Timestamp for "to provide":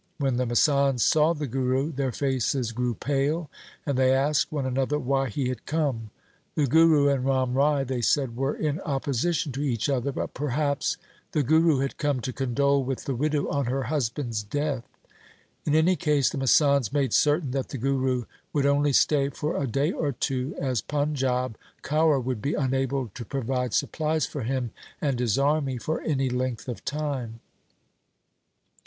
23.09-23.71